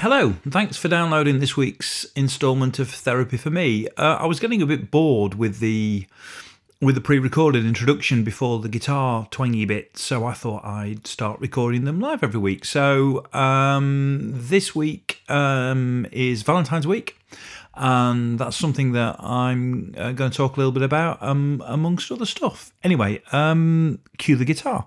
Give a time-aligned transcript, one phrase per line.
[0.00, 3.88] Hello, thanks for downloading this week's instalment of Therapy for Me.
[3.96, 6.06] Uh, I was getting a bit bored with the
[6.80, 11.82] with the pre-recorded introduction before the guitar twangy bit, so I thought I'd start recording
[11.84, 12.64] them live every week.
[12.64, 17.18] So um, this week um, is Valentine's week,
[17.74, 22.12] and that's something that I'm uh, going to talk a little bit about, um, amongst
[22.12, 22.72] other stuff.
[22.84, 24.86] Anyway, um, cue the guitar.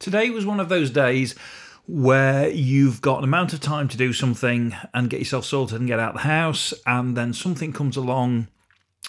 [0.00, 1.34] Today was one of those days
[1.86, 5.86] where you've got an amount of time to do something and get yourself sorted and
[5.86, 8.48] get out of the house, and then something comes along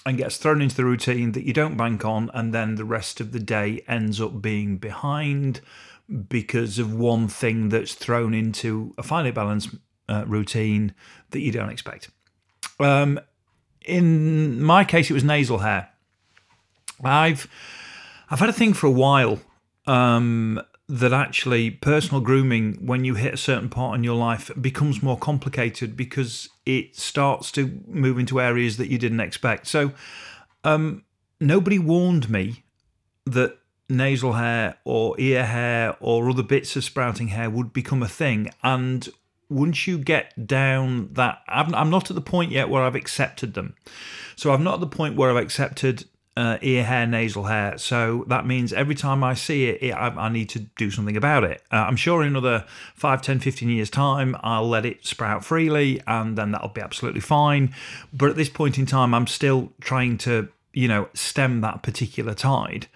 [0.05, 3.21] and gets thrown into the routine that you don't bank on, and then the rest
[3.21, 5.61] of the day ends up being behind
[6.27, 9.73] because of one thing that's thrown into a finely balanced
[10.09, 10.93] uh, routine
[11.29, 12.09] that you don't expect.
[12.81, 13.17] Um,
[13.85, 15.89] in my case, it was nasal hair.
[17.01, 17.47] I've
[18.29, 19.39] I've had a thing for a while
[19.87, 25.01] um, that actually personal grooming, when you hit a certain part in your life, becomes
[25.01, 29.67] more complicated because it starts to move into areas that you didn't expect.
[29.67, 29.93] So,
[30.65, 31.05] um,
[31.39, 32.65] nobody warned me
[33.25, 38.09] that nasal hair or ear hair or other bits of sprouting hair would become a
[38.09, 38.51] thing.
[38.61, 39.07] And
[39.47, 43.53] once you get down that, I'm, I'm not at the point yet where I've accepted
[43.53, 43.75] them.
[44.35, 46.03] So, I'm not at the point where I've accepted
[46.37, 47.77] uh, ear hair, nasal hair.
[47.77, 51.17] So that means every time I see it, it I, I, need to do something
[51.17, 51.61] about it.
[51.71, 52.65] Uh, I'm sure in another
[52.95, 57.21] 5, 10, 15 years' time, I'll let it sprout freely and then that'll be absolutely
[57.21, 57.75] fine.
[58.13, 62.33] But at this point in time, I'm still trying to, you know, stem that particular
[62.33, 62.87] tide.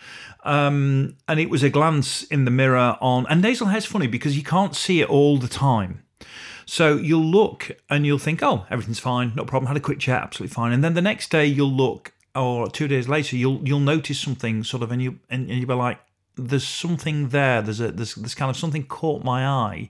[0.44, 4.38] Um, and it was a glance in the mirror on, and nasal hair's funny because
[4.38, 6.04] you can't see it all the time.
[6.66, 9.68] So you'll look and you'll think, oh, everything's fine, no problem.
[9.68, 10.72] Had a quick chat, absolutely fine.
[10.72, 14.64] And then the next day you'll look or two days later, you'll you'll notice something
[14.64, 16.00] sort of, and you and, and you'll be like,
[16.36, 17.62] "There's something there.
[17.62, 19.90] There's a there's this kind of something caught my eye,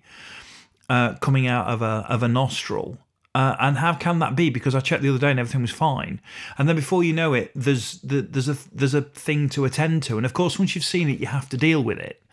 [0.90, 2.98] uh, coming out of a of a nostril."
[3.36, 4.50] Uh, and how can that be?
[4.50, 6.22] Because I checked the other day and everything was fine.
[6.58, 10.04] And then before you know it, there's the, there's a there's a thing to attend
[10.04, 10.16] to.
[10.16, 12.24] And of course, once you've seen it, you have to deal with it.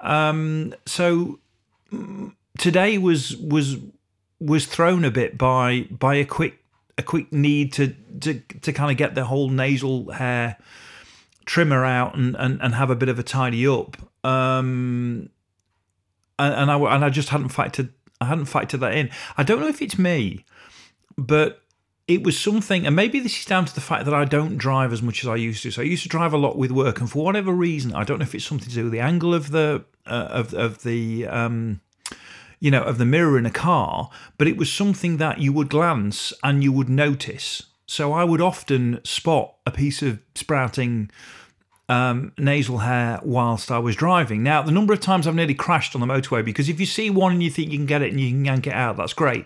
[0.00, 1.38] Um, so
[2.58, 3.78] today was was
[4.38, 6.63] was thrown a bit by by a quick
[6.96, 10.56] a quick need to to to kind of get the whole nasal hair
[11.44, 13.96] trimmer out and and, and have a bit of a tidy up.
[14.24, 15.30] Um,
[16.38, 17.90] and, and I and I just hadn't factored
[18.20, 19.10] I hadn't factored that in.
[19.36, 20.44] I don't know if it's me,
[21.16, 21.62] but
[22.06, 24.92] it was something, and maybe this is down to the fact that I don't drive
[24.92, 25.70] as much as I used to.
[25.70, 28.18] So I used to drive a lot with work, and for whatever reason, I don't
[28.18, 31.26] know if it's something to do with the angle of the uh, of of the
[31.26, 31.80] um,
[32.64, 34.08] you know, of the mirror in a car,
[34.38, 37.64] but it was something that you would glance and you would notice.
[37.86, 41.10] So I would often spot a piece of sprouting
[41.90, 44.42] um, nasal hair whilst I was driving.
[44.42, 47.10] Now, the number of times I've nearly crashed on the motorway because if you see
[47.10, 49.12] one and you think you can get it and you can yank it out, that's
[49.12, 49.44] great.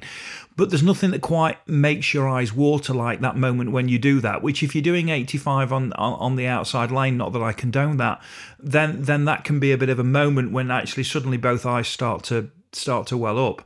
[0.56, 4.20] But there's nothing that quite makes your eyes water like that moment when you do
[4.20, 4.42] that.
[4.42, 7.96] Which, if you're doing 85 on on, on the outside lane, not that I condone
[7.96, 8.22] that,
[8.60, 11.88] then then that can be a bit of a moment when actually suddenly both eyes
[11.88, 13.62] start to start to well up.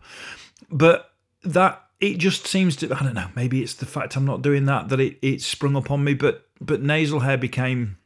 [0.70, 1.12] But
[1.44, 4.64] that it just seems to I don't know, maybe it's the fact I'm not doing
[4.66, 7.98] that that it, it sprung up on me, but but nasal hair became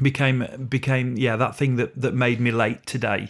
[0.00, 3.28] became became yeah, that thing that, that made me late today.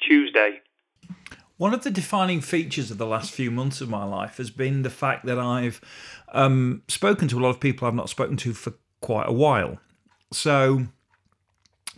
[0.00, 0.60] Tuesday.
[1.56, 4.82] One of the defining features of the last few months of my life has been
[4.82, 5.80] the fact that I've
[6.32, 9.78] um, spoken to a lot of people I've not spoken to for quite a while.
[10.32, 10.86] So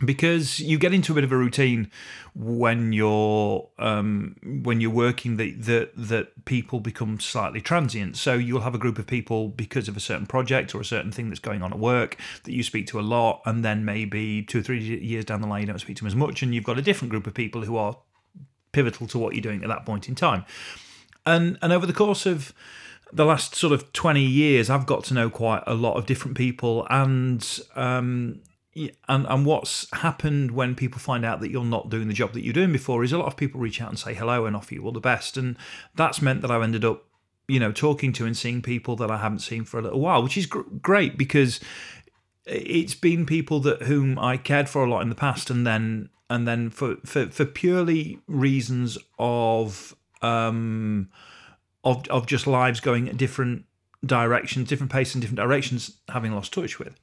[0.03, 1.91] because you get into a bit of a routine
[2.33, 8.17] when you're um, when you're working that that that people become slightly transient.
[8.17, 11.11] So you'll have a group of people because of a certain project or a certain
[11.11, 14.43] thing that's going on at work that you speak to a lot, and then maybe
[14.43, 16.55] two or three years down the line you don't speak to them as much, and
[16.55, 17.97] you've got a different group of people who are
[18.71, 20.45] pivotal to what you're doing at that point in time.
[21.25, 22.53] And and over the course of
[23.13, 26.37] the last sort of 20 years, I've got to know quite a lot of different
[26.37, 27.45] people, and
[27.75, 28.41] um,
[28.75, 32.43] and and what's happened when people find out that you're not doing the job that
[32.43, 34.73] you're doing before is a lot of people reach out and say hello and offer
[34.73, 35.57] you all the best, and
[35.95, 37.05] that's meant that I've ended up,
[37.47, 40.23] you know, talking to and seeing people that I haven't seen for a little while,
[40.23, 41.59] which is gr- great because
[42.45, 46.09] it's been people that whom I cared for a lot in the past, and then
[46.29, 51.09] and then for for, for purely reasons of um
[51.83, 53.65] of of just lives going at different
[54.05, 56.95] directions, different paces and different directions, having lost touch with.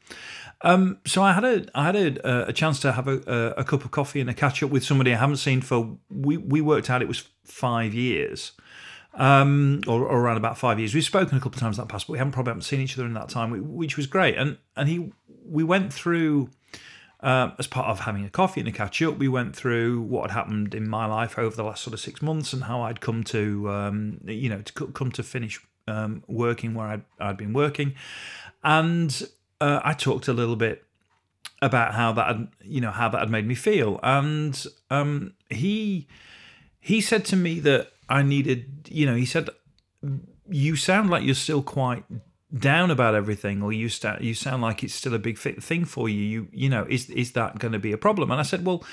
[0.62, 3.84] Um, so I had a I had a, a chance to have a, a, cup
[3.84, 6.90] of coffee and a catch up with somebody I haven't seen for we we worked
[6.90, 8.52] out it was five years,
[9.14, 10.94] um, or, or, around about five years.
[10.94, 12.80] We've spoken a couple of times in that past, but we haven't probably haven't seen
[12.80, 14.36] each other in that time, which was great.
[14.36, 15.12] And and he
[15.44, 16.50] we went through.
[17.20, 20.30] Um, as part of having a coffee and a catch up, we went through what
[20.30, 23.00] had happened in my life over the last sort of six months and how I'd
[23.00, 27.52] come to, um, you know, to come to finish um, working where I'd, I'd been
[27.52, 27.96] working,
[28.62, 29.28] and
[29.60, 30.84] uh, I talked a little bit
[31.60, 36.06] about how that had, you know how that had made me feel, and um, he
[36.80, 39.48] he said to me that I needed, you know, he said,
[40.48, 42.04] "You sound like you're still quite
[42.56, 46.08] down about everything, or you st- you sound like it's still a big thing for
[46.08, 46.22] you.
[46.22, 48.84] You you know, is is that going to be a problem?" And I said, "Well."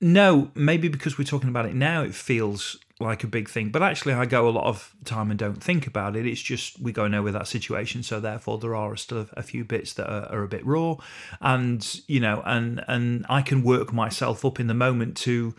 [0.00, 3.70] No, maybe because we're talking about it now, it feels like a big thing.
[3.70, 6.26] But actually, I go a lot of time and don't think about it.
[6.26, 8.02] It's just we go nowhere with that situation.
[8.02, 10.96] So therefore, there are still a few bits that are, are, a bit raw,
[11.40, 15.54] and you know, and and I can work myself up in the moment to,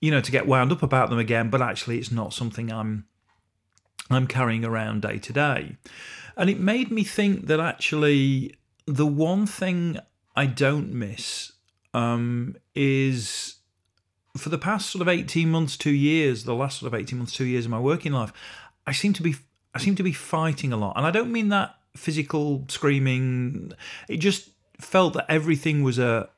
[0.00, 1.50] you know, to get wound up about them again.
[1.50, 3.06] But actually, it's not something I'm
[4.10, 5.76] I'm carrying around day to day,
[6.36, 9.98] and it made me think that actually the one thing
[10.34, 11.52] I don't miss
[11.94, 13.55] um, is
[14.36, 17.32] for the past sort of 18 months, two years, the last sort of 18 months,
[17.32, 18.32] two years of my working life,
[18.86, 19.36] I seem to be
[19.74, 20.94] I seem to be fighting a lot.
[20.96, 23.72] And I don't mean that physical screaming.
[24.08, 24.50] It just
[24.80, 26.28] felt that everything was a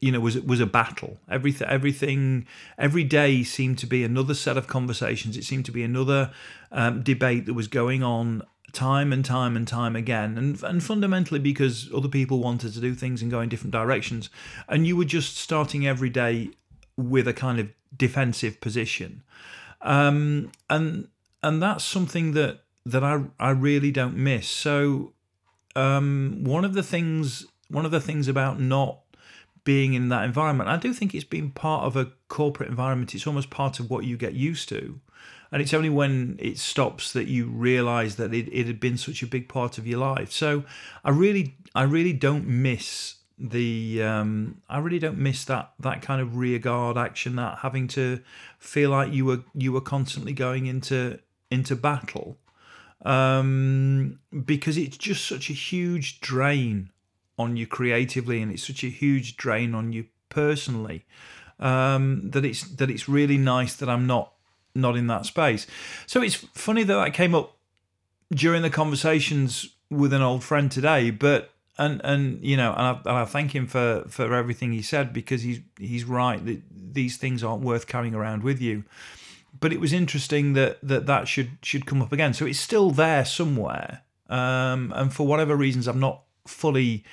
[0.00, 1.18] you know was was a battle.
[1.30, 2.46] Everything everything
[2.78, 5.36] every day seemed to be another set of conversations.
[5.36, 6.30] It seemed to be another
[6.70, 8.42] um, debate that was going on
[8.74, 12.92] time and time and time again and and fundamentally because other people wanted to do
[12.92, 14.28] things and go in different directions
[14.68, 16.50] and you were just starting every day
[16.96, 19.22] with a kind of defensive position,
[19.82, 21.08] um, and
[21.42, 24.48] and that's something that that I I really don't miss.
[24.48, 25.12] So
[25.76, 29.00] um, one of the things one of the things about not
[29.64, 33.14] being in that environment, I do think it's been part of a corporate environment.
[33.14, 35.00] It's almost part of what you get used to.
[35.50, 39.22] And it's only when it stops that you realize that it, it had been such
[39.22, 40.32] a big part of your life.
[40.32, 40.64] So
[41.04, 43.16] I really, I really don't miss
[43.50, 47.88] the um, I really don't miss that that kind of rear guard action, that having
[47.88, 48.20] to
[48.58, 51.18] feel like you were you were constantly going into
[51.50, 52.38] into battle,
[53.04, 56.90] um, because it's just such a huge drain
[57.38, 61.04] on you creatively, and it's such a huge drain on you personally.
[61.60, 64.32] Um, that it's that it's really nice that I'm not
[64.74, 65.66] not in that space.
[66.06, 67.56] So it's funny that that came up
[68.32, 72.90] during the conversations with an old friend today, but and and you know, and I,
[73.04, 77.16] and I thank him for for everything he said because he's he's right that these
[77.16, 78.84] things aren't worth carrying around with you.
[79.58, 82.34] But it was interesting that that that should should come up again.
[82.34, 87.04] So it's still there somewhere, um, and for whatever reasons, I'm not fully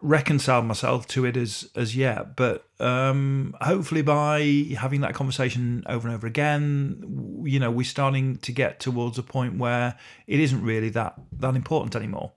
[0.00, 2.36] reconciled myself to it as as yet.
[2.36, 8.36] But um, hopefully, by having that conversation over and over again, you know, we're starting
[8.38, 12.32] to get towards a point where it isn't really that that important anymore.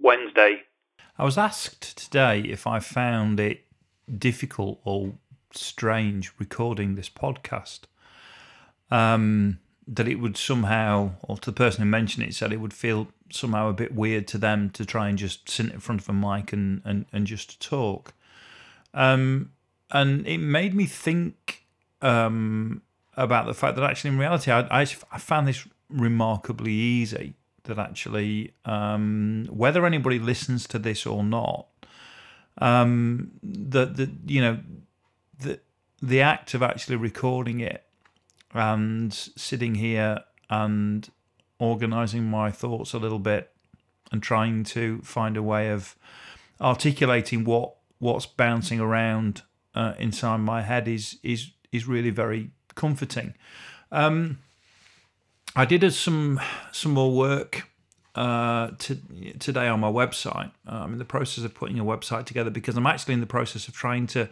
[0.00, 0.62] Wednesday.
[1.18, 3.64] I was asked today if I found it
[4.18, 5.14] difficult or
[5.52, 7.80] strange recording this podcast.
[8.90, 12.74] Um, that it would somehow, or to the person who mentioned it, said it would
[12.74, 16.08] feel somehow a bit weird to them to try and just sit in front of
[16.08, 18.12] a mic and, and, and just talk.
[18.92, 19.52] Um,
[19.90, 21.64] and it made me think
[22.02, 22.82] um,
[23.18, 27.34] about the fact that actually, in reality, I, I, I found this remarkably easy.
[27.64, 31.66] That actually, um, whether anybody listens to this or not,
[32.58, 34.58] um, that the you know
[35.38, 35.60] the
[36.00, 37.84] the act of actually recording it
[38.54, 41.10] and sitting here and
[41.58, 43.50] organizing my thoughts a little bit
[44.10, 45.94] and trying to find a way of
[46.60, 49.42] articulating what what's bouncing around
[49.74, 53.34] uh, inside my head is is is really very comforting.
[53.92, 54.38] Um,
[55.54, 56.40] I did some
[56.72, 57.68] some more work
[58.14, 58.98] uh, to,
[59.38, 60.52] today on my website.
[60.66, 63.26] Uh, I'm in the process of putting a website together because I'm actually in the
[63.26, 64.28] process of trying to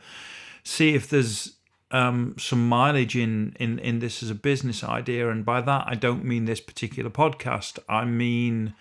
[0.65, 1.57] see if there's
[1.91, 5.95] um, some mileage in, in in this as a business idea, and by that I
[5.95, 7.79] don't mean this particular podcast.
[7.89, 8.75] I mean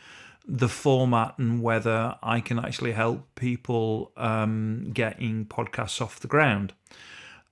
[0.48, 6.74] the format and whether I can actually help people um, getting podcasts off the ground.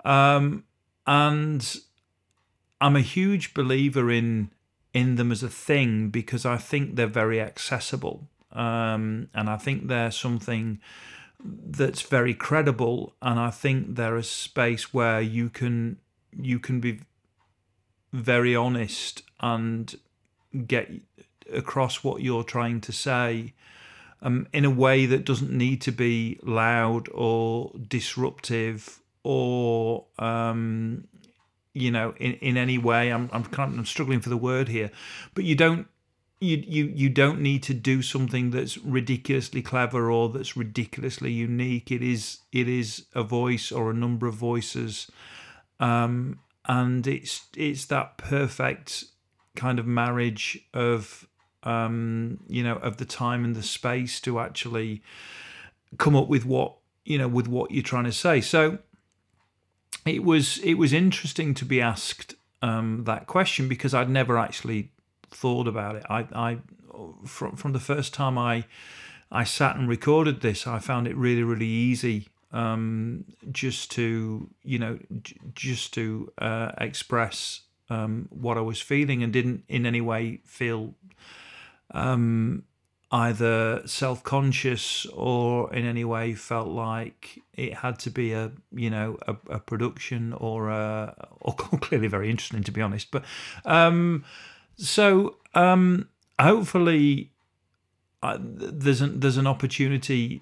[0.05, 0.65] Um,
[1.07, 1.75] and
[2.83, 4.51] I'm a huge believer in
[4.93, 9.87] in them as a thing because I think they're very accessible, um, and I think
[9.87, 10.81] they're something
[11.43, 15.97] that's very credible, and I think they're a space where you can
[16.37, 16.99] you can be
[18.11, 19.95] very honest and
[20.67, 20.91] get
[21.53, 23.53] across what you're trying to say
[24.21, 31.07] um, in a way that doesn't need to be loud or disruptive or um,
[31.73, 33.11] you know in, in any way.
[33.11, 34.91] I'm, I'm kind of I'm struggling for the word here.
[35.33, 35.87] But you don't
[36.39, 41.91] you, you you don't need to do something that's ridiculously clever or that's ridiculously unique.
[41.91, 45.09] It is it is a voice or a number of voices.
[45.79, 49.05] Um, and it's it's that perfect
[49.55, 51.27] kind of marriage of
[51.63, 55.01] um, you know of the time and the space to actually
[55.97, 56.75] come up with what
[57.05, 58.41] you know with what you're trying to say.
[58.41, 58.79] So
[60.05, 64.91] it was it was interesting to be asked um, that question because I'd never actually
[65.31, 66.03] thought about it.
[66.09, 66.57] I, I
[67.25, 68.65] from from the first time I
[69.31, 74.79] I sat and recorded this, I found it really really easy um, just to you
[74.79, 80.01] know j- just to uh, express um, what I was feeling and didn't in any
[80.01, 80.93] way feel
[81.91, 82.63] um,
[83.13, 88.89] either self conscious or in any way felt like it had to be a you
[88.89, 93.11] know a, a production or a, or clearly very interesting to be honest.
[93.11, 93.23] But
[93.65, 94.25] um,
[94.77, 97.29] so um, hopefully
[98.39, 100.41] there's an there's an opportunity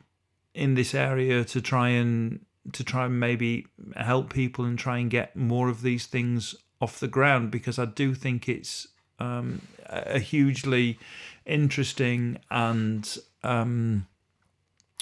[0.53, 2.39] in this area to try and
[2.71, 3.65] to try and maybe
[3.97, 7.85] help people and try and get more of these things off the ground because I
[7.85, 8.87] do think it's
[9.19, 10.97] um, a hugely
[11.45, 14.07] interesting and um,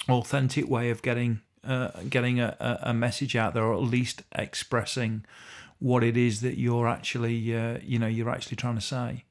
[0.08, 5.24] authentic way of getting uh, getting a, a message out there, or at least expressing
[5.78, 9.24] what it is that you're actually uh, you know you're actually trying to say.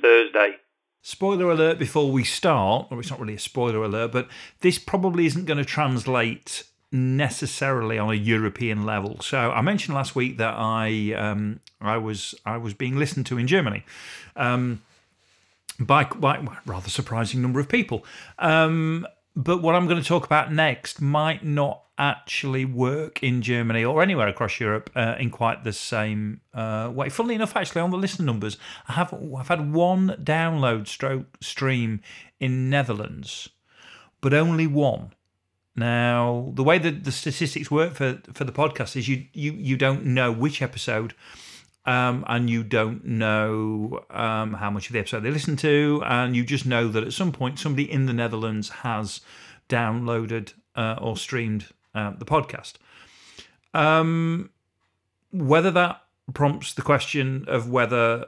[0.00, 0.56] Thursday.
[1.04, 4.28] Spoiler alert before we start, or it's not really a spoiler alert, but
[4.60, 9.20] this probably isn't going to translate necessarily on a European level.
[9.20, 13.38] So I mentioned last week that I um, I was I was being listened to
[13.38, 13.84] in Germany.
[14.36, 14.82] Um,
[15.78, 18.04] by a rather surprising number of people.
[18.38, 23.84] Um, but what I'm going to talk about next might not actually work in Germany
[23.84, 27.08] or anywhere across Europe uh, in quite the same uh, way.
[27.08, 28.58] Funnily enough, actually, on the listener numbers,
[28.88, 32.00] I have I've had one download stroke stream
[32.40, 33.48] in Netherlands,
[34.20, 35.12] but only one.
[35.74, 39.76] Now, the way that the statistics work for for the podcast is you you you
[39.76, 41.14] don't know which episode.
[41.84, 46.36] Um, and you don't know um, how much of the episode they listen to, and
[46.36, 49.20] you just know that at some point somebody in the Netherlands has
[49.68, 52.74] downloaded uh, or streamed uh, the podcast.
[53.74, 54.50] Um,
[55.32, 56.02] whether that
[56.34, 58.26] prompts the question of whether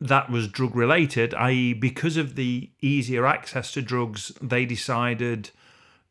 [0.00, 5.50] that was drug related, i.e., because of the easier access to drugs, they decided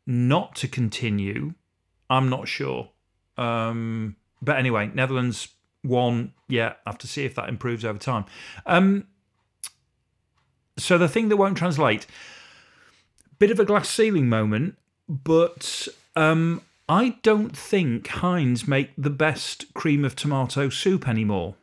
[0.06, 1.54] not to continue.
[2.08, 2.90] I'm not sure.
[3.36, 5.48] Um, but anyway, Netherlands
[5.84, 6.32] won.
[6.48, 8.24] Yeah, I have to see if that improves over time.
[8.66, 9.06] Um,
[10.78, 12.06] so the thing that won't translate,
[13.38, 14.76] bit of a glass ceiling moment,
[15.08, 21.54] but um, I don't think Heinz make the best cream of tomato soup anymore.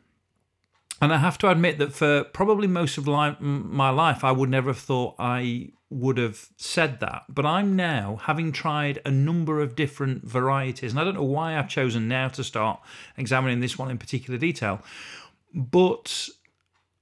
[1.00, 4.70] And I have to admit that for probably most of my life, I would never
[4.70, 7.24] have thought I would have said that.
[7.28, 11.58] But I'm now, having tried a number of different varieties, and I don't know why
[11.58, 12.80] I've chosen now to start
[13.16, 14.82] examining this one in particular detail,
[15.52, 16.28] but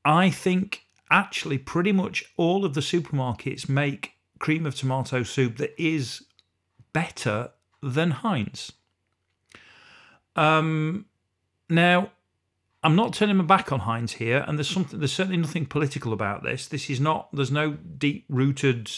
[0.04, 5.80] I think actually pretty much all of the supermarkets make cream of tomato soup that
[5.80, 6.24] is
[6.92, 7.50] better
[7.82, 8.72] than Heinz.
[10.34, 11.06] Um,
[11.68, 12.10] now,
[12.84, 14.98] I'm not turning my back on Heinz here, and there's something.
[14.98, 16.66] There's certainly nothing political about this.
[16.66, 17.28] This is not.
[17.32, 18.90] There's no deep rooted,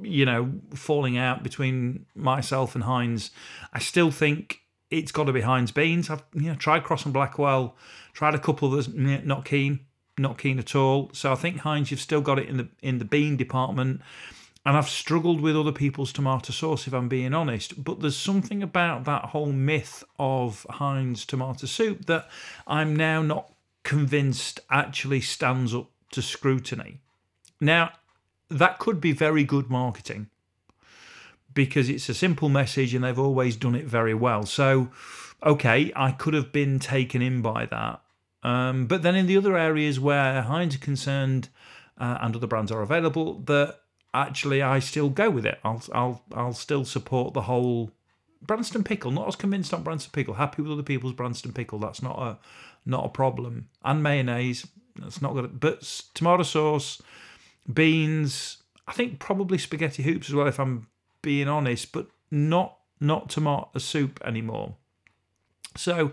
[0.00, 3.30] you know, falling out between myself and Heinz.
[3.72, 4.60] I still think
[4.90, 6.10] it's got to be Heinz beans.
[6.10, 7.76] I've you know tried Crosse and Blackwell,
[8.12, 9.80] tried a couple that's not keen,
[10.16, 11.10] not keen at all.
[11.12, 14.00] So I think Heinz, you've still got it in the in the bean department.
[14.68, 17.82] And I've struggled with other people's tomato sauce, if I'm being honest.
[17.82, 22.28] But there's something about that whole myth of Heinz tomato soup that
[22.66, 23.50] I'm now not
[23.82, 27.00] convinced actually stands up to scrutiny.
[27.62, 27.92] Now,
[28.50, 30.28] that could be very good marketing
[31.54, 34.44] because it's a simple message and they've always done it very well.
[34.44, 34.90] So,
[35.42, 38.02] okay, I could have been taken in by that.
[38.42, 41.48] Um, but then in the other areas where Heinz are concerned
[41.96, 43.78] uh, and other brands are available, that
[44.26, 45.58] actually I still go with it.
[45.64, 47.92] I'll I'll I'll still support the whole
[48.42, 49.10] Branston pickle.
[49.10, 50.34] Not as convinced on Branston pickle.
[50.34, 51.78] Happy with other people's Branston pickle.
[51.78, 52.38] That's not a
[52.84, 53.68] not a problem.
[53.84, 54.66] And mayonnaise.
[54.96, 55.60] That's not good.
[55.60, 55.82] But
[56.14, 57.00] tomato sauce,
[57.72, 58.62] beans.
[58.86, 60.46] I think probably spaghetti hoops as well.
[60.46, 60.88] If I'm
[61.22, 64.74] being honest, but not not tomato soup anymore.
[65.76, 66.12] So,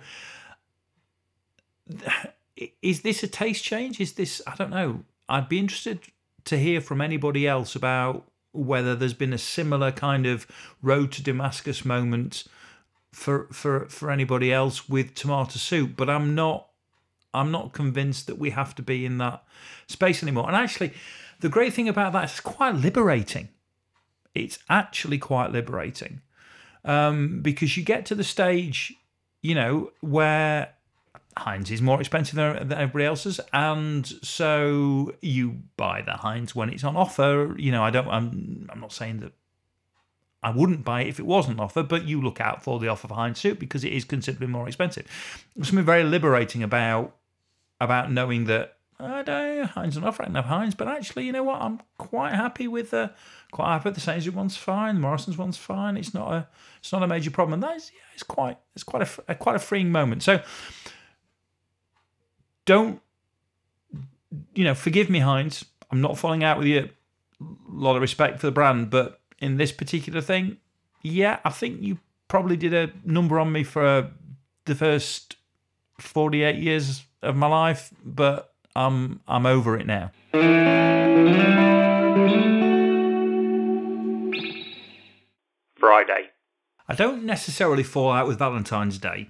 [2.81, 3.99] is this a taste change?
[3.99, 5.03] Is this, I don't know.
[5.27, 6.01] I'd be interested
[6.45, 10.47] to hear from anybody else about whether there's been a similar kind of
[10.81, 12.45] road to Damascus moment
[13.11, 16.67] for for for anybody else with tomato soup but i'm not
[17.33, 19.43] i'm not convinced that we have to be in that
[19.87, 20.47] space anymore.
[20.47, 20.93] And actually
[21.39, 23.49] the great thing about that is it's quite liberating.
[24.33, 26.21] It's actually quite liberating
[26.83, 28.93] um, because you get to the stage
[29.41, 30.73] you know where
[31.37, 36.69] Heinz is more expensive than, than everybody else's, and so you buy the Heinz when
[36.69, 37.55] it's on offer.
[37.57, 38.07] You know, I don't.
[38.07, 38.69] I'm.
[38.71, 39.33] I'm not saying that
[40.41, 43.07] I wouldn't buy it if it wasn't offer, but you look out for the offer
[43.07, 45.07] for Heinz soup because it is considerably more expensive.
[45.55, 47.15] There's something very liberating about
[47.81, 51.33] about knowing that I don't Heinz on offer, I can have Heinz, but actually, you
[51.33, 51.61] know what?
[51.61, 53.11] I'm quite happy with the
[53.51, 55.97] quite happy with the Sainsbury's one's fine, the Morrison's one's fine.
[55.97, 56.47] It's not a
[56.79, 57.55] it's not a major problem.
[57.55, 60.23] And that is yeah, it's quite it's quite a, a quite a freeing moment.
[60.23, 60.41] So
[62.65, 63.01] don't
[64.53, 64.75] you know?
[64.75, 65.65] Forgive me, Heinz.
[65.91, 66.89] I'm not falling out with you.
[67.41, 70.57] A lot of respect for the brand, but in this particular thing,
[71.01, 74.07] yeah, I think you probably did a number on me for uh,
[74.65, 75.35] the first
[75.99, 80.11] 48 years of my life, but I'm I'm over it now.
[85.77, 86.29] Friday.
[86.87, 89.29] I don't necessarily fall out with Valentine's Day.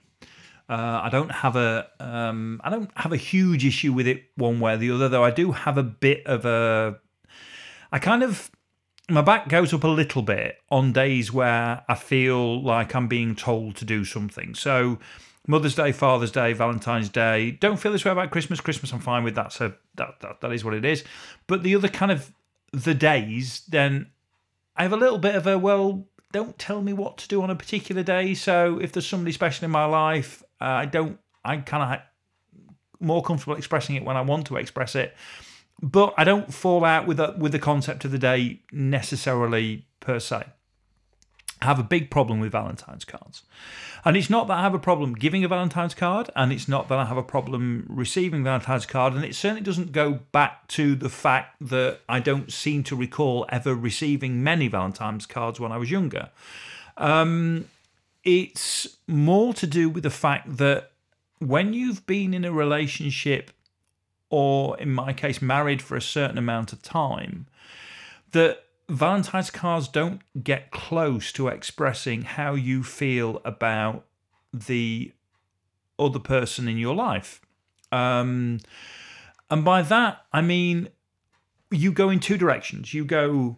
[0.68, 4.60] Uh, I don't have a um, I don't have a huge issue with it one
[4.60, 7.00] way or the other, though I do have a bit of a.
[7.92, 8.50] I kind of
[9.10, 13.36] my back goes up a little bit on days where I feel like I'm being
[13.36, 14.56] told to do something.
[14.56, 14.98] So
[15.48, 17.52] Mother's Day, Father's Day, Valentine's Day.
[17.52, 18.60] Don't feel this way about Christmas.
[18.60, 19.54] Christmas, I'm fine with that.
[19.54, 21.04] So that, that that is what it is.
[21.48, 22.34] But the other kind of
[22.72, 24.08] the days, then
[24.76, 26.08] I have a little bit of a well.
[26.32, 28.34] Don't tell me what to do on a particular day.
[28.34, 31.20] So if there's somebody special in my life, uh, I don't.
[31.44, 32.02] I kind of
[33.00, 35.16] more comfortable expressing it when I want to express it
[35.82, 40.44] but I don't fall out with with the concept of the day necessarily per se.
[41.62, 43.44] I have a big problem with Valentine's cards.
[44.04, 46.90] And it's not that I have a problem giving a Valentine's card, and it's not
[46.90, 50.96] that I have a problem receiving Valentine's card, and it certainly doesn't go back to
[50.96, 55.78] the fact that I don't seem to recall ever receiving many Valentine's cards when I
[55.78, 56.30] was younger.
[56.98, 57.66] Um,
[58.26, 60.92] it's more to do with the fact that
[61.40, 63.52] when you've been in a relationship
[64.30, 67.46] or in my case, married for a certain amount of time,
[68.32, 74.06] that Valentine's cards don't get close to expressing how you feel about
[74.52, 75.12] the
[75.98, 77.42] other person in your life.
[77.92, 78.60] Um,
[79.50, 80.90] and by that, I mean
[81.72, 82.94] you go in two directions.
[82.94, 83.58] You go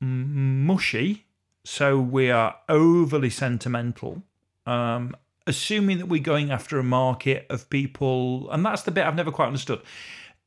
[0.00, 1.26] mushy,
[1.64, 4.22] so we are overly sentimental,
[4.66, 9.14] um, assuming that we're going after a market of people, and that's the bit I've
[9.14, 9.80] never quite understood.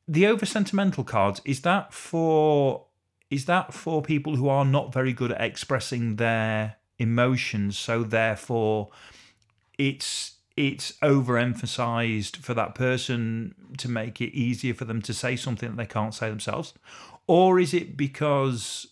[0.08, 2.84] The over sentimental cards is that for
[3.28, 8.90] is that for people who are not very good at expressing their emotions, so therefore
[9.78, 15.70] it's it's overemphasized for that person to make it easier for them to say something
[15.70, 16.72] that they can't say themselves,
[17.26, 18.86] or is it because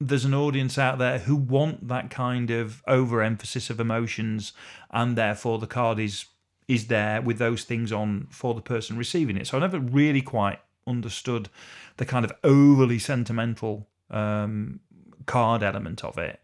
[0.00, 4.52] there's an audience out there who want that kind of overemphasis of emotions,
[4.90, 6.26] and therefore the card is
[6.68, 9.46] is there with those things on for the person receiving it.
[9.46, 11.48] So I never really quite understood
[11.96, 14.80] the kind of overly sentimental um,
[15.24, 16.40] card element of it.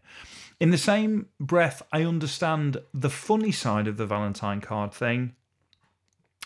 [0.59, 5.35] In the same breath, I understand the funny side of the Valentine card thing,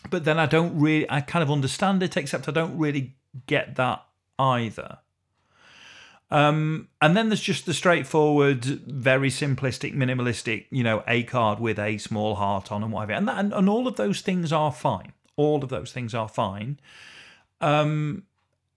[0.09, 3.75] but then I don't really, I kind of understand it, except I don't really get
[3.75, 4.03] that
[4.37, 4.99] either.
[6.31, 11.79] Um, and then there's just the straightforward, very simplistic, minimalistic, you know, a card with
[11.79, 13.13] a small heart on and whatever.
[13.13, 15.13] And, that, and, and all of those things are fine.
[15.35, 16.79] All of those things are fine.
[17.61, 18.23] Um,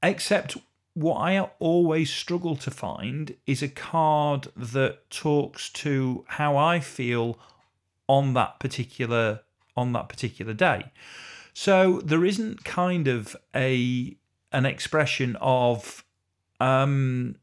[0.02, 0.56] except
[0.94, 7.38] what I always struggle to find is a card that talks to how I feel
[8.08, 9.40] on that particular
[9.74, 10.92] on that particular day.
[11.54, 14.16] So there isn't kind of a
[14.52, 16.04] an expression of
[16.60, 17.36] um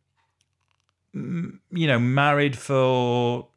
[1.13, 3.47] you know, married for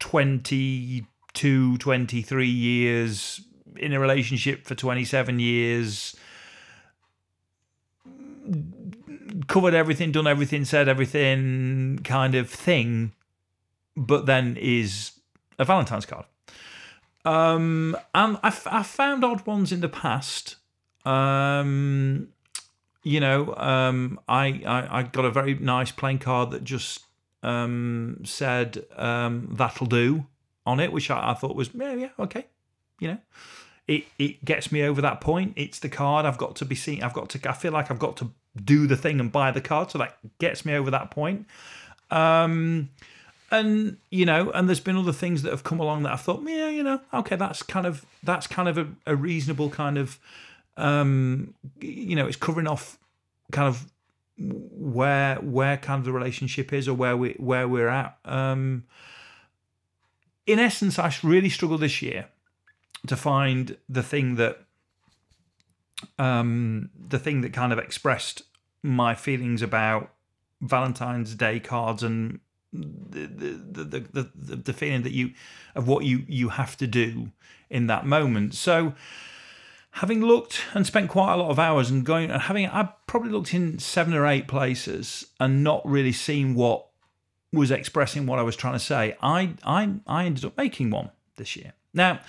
[0.00, 3.40] 22, 23 years,
[3.76, 6.16] in a relationship for 27 years,
[9.48, 13.12] covered everything, done everything, said everything kind of thing,
[13.96, 15.12] but then is
[15.58, 16.26] a Valentine's card.
[17.24, 20.56] Um, and I've, I've found odd ones in the past.
[21.06, 22.28] Um,
[23.04, 27.04] you know, um, I, I, I got a very nice playing card that just
[27.42, 30.26] um, said um, that'll do,
[30.66, 32.46] on it, which I, I thought was yeah, yeah, okay,
[32.98, 33.18] you know.
[33.86, 35.52] It, it gets me over that point.
[35.56, 37.02] It's the card I've got to be seen.
[37.02, 37.50] I've got to.
[37.50, 38.30] I feel like I've got to
[38.64, 41.46] do the thing and buy the card, so that gets me over that point.
[42.10, 42.88] Um,
[43.50, 46.42] and you know, and there's been other things that have come along that I thought,
[46.46, 50.18] yeah, you know, okay, that's kind of that's kind of a, a reasonable kind of,
[50.76, 52.98] um, you know, it's covering off
[53.52, 53.90] kind of
[54.36, 58.16] where where kind of the relationship is or where we where we're at.
[58.24, 58.84] Um,
[60.46, 62.28] in essence, I really struggled this year
[63.06, 64.64] to find the thing that
[66.18, 68.42] um, the thing that kind of expressed
[68.82, 70.10] my feelings about
[70.60, 72.40] Valentine's Day cards and
[72.72, 75.32] the the, the the the the feeling that you
[75.74, 77.30] of what you you have to do
[77.70, 78.54] in that moment.
[78.54, 78.94] So
[79.94, 83.30] having looked and spent quite a lot of hours and going and having I probably
[83.30, 86.86] looked in seven or eight places and not really seen what
[87.52, 89.16] was expressing what I was trying to say.
[89.22, 91.74] I I I ended up making one this year.
[91.92, 92.20] Now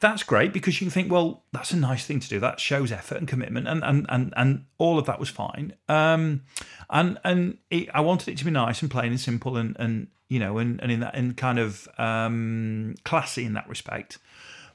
[0.00, 2.40] that's great because you can think, well, that's a nice thing to do.
[2.40, 5.74] That shows effort and commitment, and and and, and all of that was fine.
[5.88, 6.42] Um,
[6.90, 10.08] and and it, I wanted it to be nice and plain and simple, and and
[10.28, 14.18] you know, and and in that and kind of um, classy in that respect.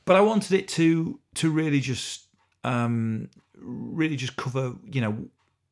[0.05, 2.25] But I wanted it to to really just
[2.63, 5.25] um, really just cover, you know,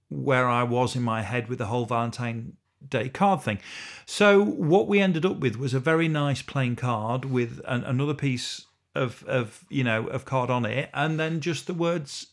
[0.09, 2.53] where I was in my head with the whole Valentine
[2.87, 3.59] Day card thing.
[4.05, 8.13] So what we ended up with was a very nice plain card with an, another
[8.13, 8.65] piece
[8.95, 12.27] of of you know of card on it, and then just the words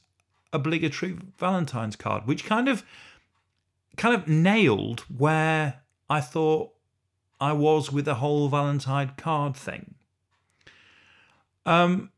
[0.52, 2.84] obligatory Valentine's card, which kind of
[3.96, 6.72] kind of nailed where I thought
[7.40, 9.95] I was with the whole Valentine card thing.
[11.66, 12.10] Um,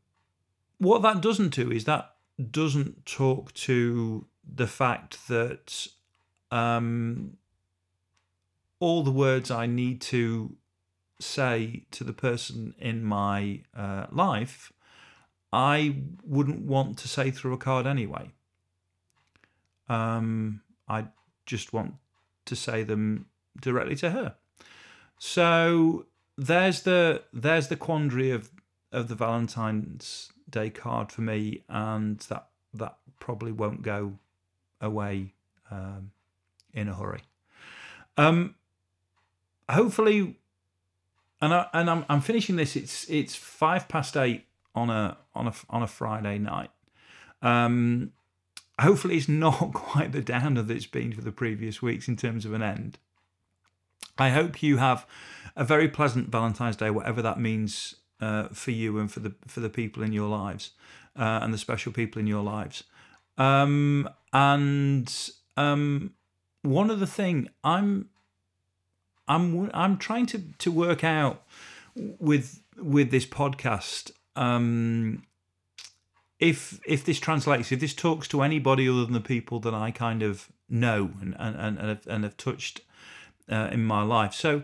[0.77, 2.13] what that doesn't do is that
[2.51, 5.87] doesn't talk to the fact that
[6.51, 7.37] um,
[8.79, 10.55] all the words I need to
[11.19, 14.71] say to the person in my uh, life,
[15.51, 18.31] I wouldn't want to say through a card anyway.
[19.89, 21.05] Um, I
[21.45, 21.95] just want
[22.45, 23.25] to say them
[23.59, 24.35] directly to her.
[25.17, 26.05] So
[26.37, 28.49] there's the there's the quandary of
[28.91, 34.13] of the Valentine's Day card for me, and that that probably won't go
[34.81, 35.33] away
[35.69, 36.11] um,
[36.73, 37.21] in a hurry.
[38.17, 38.55] Um,
[39.69, 40.37] hopefully,
[41.41, 42.75] and I and I'm I'm finishing this.
[42.75, 46.71] It's it's five past eight on a on a on a Friday night.
[47.41, 48.11] Um,
[48.79, 52.45] hopefully, it's not quite the downer that it's been for the previous weeks in terms
[52.45, 52.97] of an end.
[54.17, 55.05] I hope you have
[55.55, 59.59] a very pleasant Valentine's Day, whatever that means uh, for you and for the for
[59.59, 60.71] the people in your lives
[61.17, 62.83] uh, and the special people in your lives.
[63.37, 66.13] Um, and um,
[66.61, 68.09] one other thing, I'm
[69.27, 71.43] I'm I'm trying to to work out
[71.95, 74.11] with with this podcast.
[74.35, 75.23] Um,
[76.39, 79.91] if if this translates, if this talks to anybody other than the people that I
[79.91, 82.81] kind of know and and and, and, have, and have touched
[83.49, 84.63] uh, in my life, so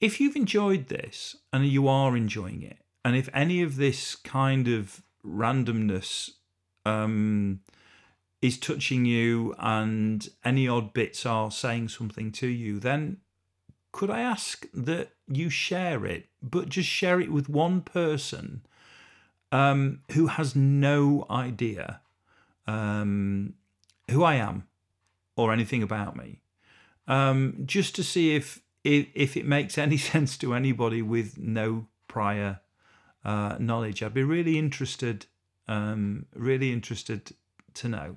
[0.00, 4.66] if you've enjoyed this and you are enjoying it, and if any of this kind
[4.66, 6.28] of randomness
[6.84, 7.60] um,
[8.42, 13.18] is touching you and any odd bits are saying something to you, then
[13.92, 18.66] could I ask that you share it, but just share it with one person
[19.52, 22.00] um, who has no idea
[22.66, 23.54] um,
[24.10, 24.66] who I am
[25.36, 26.40] or anything about me,
[27.06, 31.86] um, just to see if, if if it makes any sense to anybody with no
[32.08, 32.58] prior
[33.26, 34.02] uh, knowledge.
[34.02, 35.26] I'd be really interested,
[35.66, 37.32] um, really interested
[37.74, 38.16] to know.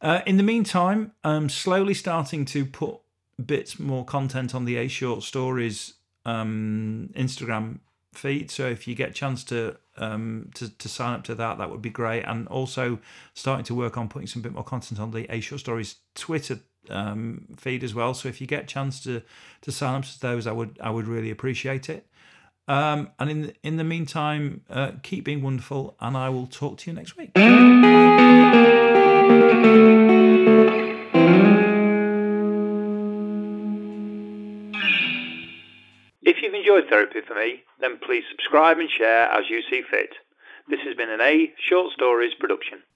[0.00, 2.98] Uh, in the meantime, I'm slowly starting to put
[3.44, 5.94] bits more content on the A Short Stories
[6.24, 7.80] um, Instagram
[8.14, 8.50] feed.
[8.50, 11.70] So if you get a chance to, um, to to sign up to that, that
[11.70, 12.22] would be great.
[12.22, 13.00] And also
[13.34, 16.60] starting to work on putting some bit more content on the A Short Stories Twitter
[16.88, 18.14] um, feed as well.
[18.14, 19.22] So if you get a chance to
[19.60, 22.06] to sign up to those, I would I would really appreciate it.
[22.68, 26.76] Um, and in the, in the meantime, uh, keep being wonderful, and I will talk
[26.78, 27.30] to you next week.
[36.22, 40.10] If you've enjoyed Therapy for Me, then please subscribe and share as you see fit.
[40.68, 42.82] This has been an A Short Stories production.